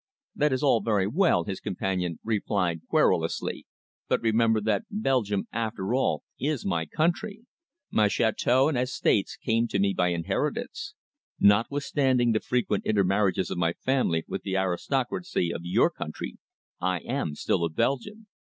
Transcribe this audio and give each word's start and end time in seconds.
"That 0.35 0.51
is 0.51 0.63
all 0.63 0.81
very 0.81 1.05
well," 1.05 1.43
his 1.43 1.59
companion 1.59 2.17
replied 2.23 2.81
querulously, 2.89 3.67
"but 4.07 4.19
remember 4.21 4.59
that 4.59 4.85
Belgium, 4.89 5.47
after 5.51 5.93
all, 5.93 6.23
is 6.39 6.65
my 6.65 6.87
country. 6.87 7.45
My 7.91 8.07
château 8.07 8.67
and 8.67 8.75
estates 8.79 9.35
came 9.37 9.67
to 9.67 9.77
me 9.77 9.93
by 9.93 10.07
inheritance. 10.07 10.95
Notwithstanding 11.39 12.31
the 12.31 12.39
frequent 12.39 12.83
intermarriages 12.83 13.51
of 13.51 13.59
my 13.59 13.73
family 13.73 14.25
with 14.27 14.41
the 14.41 14.57
aristocracy 14.57 15.53
of 15.53 15.61
your 15.65 15.91
country, 15.91 16.39
I 16.79 17.01
am 17.01 17.35
still 17.35 17.63
a 17.63 17.69
Belgian." 17.69 18.25